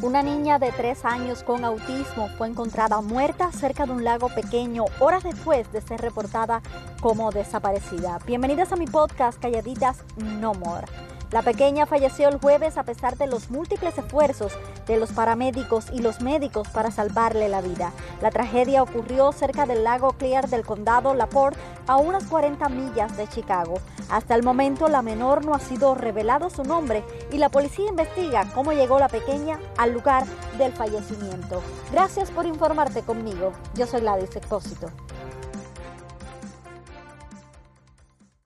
[0.00, 4.84] Una niña de tres años con autismo fue encontrada muerta cerca de un lago pequeño
[5.00, 6.62] horas después de ser reportada
[7.00, 8.20] como desaparecida.
[8.24, 10.86] Bienvenidas a mi podcast Calladitas No More.
[11.30, 14.52] La pequeña falleció el jueves a pesar de los múltiples esfuerzos
[14.86, 17.92] de los paramédicos y los médicos para salvarle la vida.
[18.22, 23.26] La tragedia ocurrió cerca del lago Clear del condado LaPorte, a unas 40 millas de
[23.26, 23.80] Chicago.
[24.10, 28.46] Hasta el momento la menor no ha sido revelado su nombre y la policía investiga
[28.54, 30.24] cómo llegó la pequeña al lugar
[30.58, 31.62] del fallecimiento.
[31.90, 33.52] Gracias por informarte conmigo.
[33.74, 34.90] Yo soy Gladys Expósito.